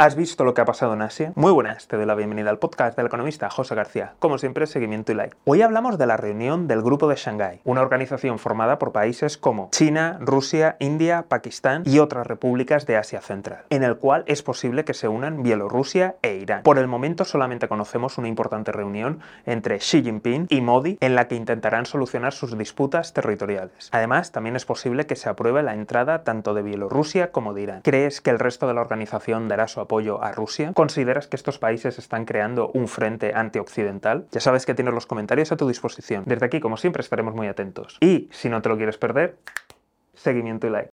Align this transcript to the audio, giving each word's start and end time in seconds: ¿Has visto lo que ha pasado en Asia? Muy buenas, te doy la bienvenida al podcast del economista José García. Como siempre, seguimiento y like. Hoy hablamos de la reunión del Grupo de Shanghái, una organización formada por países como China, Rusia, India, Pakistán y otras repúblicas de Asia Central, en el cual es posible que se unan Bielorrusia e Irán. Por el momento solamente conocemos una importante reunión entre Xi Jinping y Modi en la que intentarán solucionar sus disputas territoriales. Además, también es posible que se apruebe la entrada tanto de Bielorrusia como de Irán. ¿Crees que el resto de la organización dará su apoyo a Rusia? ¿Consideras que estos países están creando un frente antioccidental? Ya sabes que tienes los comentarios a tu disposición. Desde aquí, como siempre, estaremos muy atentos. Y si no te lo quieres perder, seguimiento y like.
¿Has 0.00 0.16
visto 0.16 0.44
lo 0.44 0.54
que 0.54 0.62
ha 0.62 0.64
pasado 0.64 0.94
en 0.94 1.02
Asia? 1.02 1.34
Muy 1.34 1.52
buenas, 1.52 1.86
te 1.86 1.98
doy 1.98 2.06
la 2.06 2.14
bienvenida 2.14 2.48
al 2.48 2.58
podcast 2.58 2.96
del 2.96 3.04
economista 3.04 3.50
José 3.50 3.74
García. 3.74 4.14
Como 4.18 4.38
siempre, 4.38 4.66
seguimiento 4.66 5.12
y 5.12 5.14
like. 5.14 5.36
Hoy 5.44 5.60
hablamos 5.60 5.98
de 5.98 6.06
la 6.06 6.16
reunión 6.16 6.66
del 6.68 6.80
Grupo 6.80 7.06
de 7.06 7.16
Shanghái, 7.16 7.60
una 7.64 7.82
organización 7.82 8.38
formada 8.38 8.78
por 8.78 8.92
países 8.92 9.36
como 9.36 9.68
China, 9.72 10.16
Rusia, 10.18 10.76
India, 10.78 11.26
Pakistán 11.28 11.82
y 11.84 11.98
otras 11.98 12.26
repúblicas 12.26 12.86
de 12.86 12.96
Asia 12.96 13.20
Central, 13.20 13.66
en 13.68 13.82
el 13.82 13.98
cual 13.98 14.24
es 14.26 14.42
posible 14.42 14.86
que 14.86 14.94
se 14.94 15.06
unan 15.06 15.42
Bielorrusia 15.42 16.16
e 16.22 16.36
Irán. 16.36 16.62
Por 16.62 16.78
el 16.78 16.88
momento 16.88 17.26
solamente 17.26 17.68
conocemos 17.68 18.16
una 18.16 18.28
importante 18.28 18.72
reunión 18.72 19.20
entre 19.44 19.80
Xi 19.80 20.02
Jinping 20.02 20.46
y 20.48 20.62
Modi 20.62 20.96
en 21.02 21.14
la 21.14 21.28
que 21.28 21.34
intentarán 21.34 21.84
solucionar 21.84 22.32
sus 22.32 22.56
disputas 22.56 23.12
territoriales. 23.12 23.90
Además, 23.92 24.32
también 24.32 24.56
es 24.56 24.64
posible 24.64 25.04
que 25.04 25.16
se 25.16 25.28
apruebe 25.28 25.62
la 25.62 25.74
entrada 25.74 26.24
tanto 26.24 26.54
de 26.54 26.62
Bielorrusia 26.62 27.32
como 27.32 27.52
de 27.52 27.60
Irán. 27.60 27.80
¿Crees 27.82 28.22
que 28.22 28.30
el 28.30 28.38
resto 28.38 28.66
de 28.66 28.72
la 28.72 28.80
organización 28.80 29.46
dará 29.46 29.68
su 29.68 29.89
apoyo 29.90 30.22
a 30.22 30.30
Rusia? 30.30 30.72
¿Consideras 30.72 31.26
que 31.26 31.34
estos 31.34 31.58
países 31.58 31.98
están 31.98 32.24
creando 32.24 32.70
un 32.74 32.86
frente 32.86 33.32
antioccidental? 33.34 34.26
Ya 34.30 34.38
sabes 34.38 34.64
que 34.64 34.72
tienes 34.72 34.94
los 34.94 35.06
comentarios 35.06 35.50
a 35.50 35.56
tu 35.56 35.66
disposición. 35.66 36.22
Desde 36.26 36.46
aquí, 36.46 36.60
como 36.60 36.76
siempre, 36.76 37.00
estaremos 37.00 37.34
muy 37.34 37.48
atentos. 37.48 37.98
Y 38.00 38.28
si 38.30 38.48
no 38.48 38.62
te 38.62 38.68
lo 38.68 38.76
quieres 38.76 38.98
perder, 38.98 39.36
seguimiento 40.14 40.68
y 40.68 40.70
like. 40.70 40.88